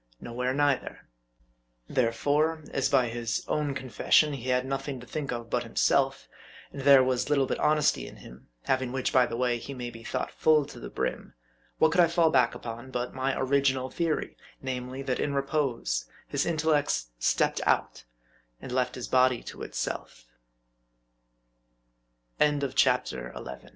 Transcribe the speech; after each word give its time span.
Nowhere 0.19 0.51
neither. 0.55 1.01
There 1.87 2.11
fore, 2.11 2.63
as 2.71 2.89
by 2.89 3.09
his 3.09 3.45
own 3.47 3.75
confession 3.75 4.33
he 4.33 4.49
had 4.49 4.65
nothing 4.65 4.99
to 4.99 5.05
think 5.05 5.31
of 5.31 5.51
but 5.51 5.61
himself, 5.61 6.27
and 6.73 6.81
there 6.81 7.03
was 7.03 7.29
little 7.29 7.45
but 7.45 7.59
honesty 7.59 8.07
in 8.07 8.15
him 8.15 8.47
(having 8.63 8.91
which, 8.91 9.13
by 9.13 9.27
the 9.27 9.37
way, 9.37 9.59
he 9.59 9.75
may 9.75 9.91
be 9.91 10.03
thought 10.03 10.31
full 10.31 10.65
to 10.65 10.79
the 10.79 10.89
brim), 10.89 11.35
what 11.77 11.91
could 11.91 12.01
I 12.01 12.07
fall 12.07 12.31
back 12.31 12.55
upon 12.55 12.89
but 12.89 13.13
my 13.13 13.37
original 13.37 13.91
theory: 13.91 14.35
name 14.59 14.89
ly, 14.89 15.03
that 15.03 15.19
in 15.19 15.35
repose, 15.35 16.05
his 16.27 16.47
intellects 16.47 17.11
stepped 17.19 17.61
out, 17.63 18.03
and 18.59 18.71
left 18.71 18.95
his 18.95 19.07